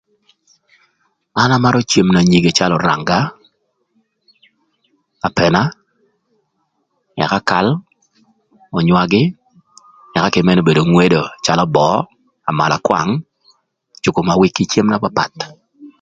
An 1.41 1.49
amarö 1.57 1.81
cem 1.91 2.07
na 2.13 2.21
nyige 2.31 2.51
calö 2.57 2.75
öranga, 2.79 3.19
apëna, 5.27 5.61
ëka 7.23 7.39
kal, 7.49 7.67
önywagï 8.77 9.23
ëka 10.17 10.29
kï 10.33 10.41
mën 10.45 10.55
n'obedo 10.57 10.81
ngwedo 10.91 11.21
calö 11.45 11.63
böö, 11.75 11.99
malakwang, 12.59 13.11
cukumawiki 14.01 14.53
ki 14.57 14.69
cem 14.71 14.87
na 14.89 14.97
papath. 15.03 15.39